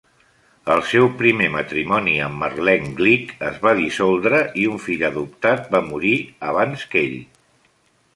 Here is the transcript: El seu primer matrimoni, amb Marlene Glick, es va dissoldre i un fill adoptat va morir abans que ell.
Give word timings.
El 0.75 0.79
seu 0.91 1.03
primer 1.17 1.49
matrimoni, 1.55 2.15
amb 2.27 2.39
Marlene 2.43 2.93
Glick, 3.01 3.33
es 3.49 3.59
va 3.65 3.73
dissoldre 3.81 4.39
i 4.63 4.65
un 4.71 4.81
fill 4.87 5.05
adoptat 5.11 5.69
va 5.77 5.83
morir 5.91 6.15
abans 6.53 6.87
que 6.95 7.01
ell. 7.09 7.15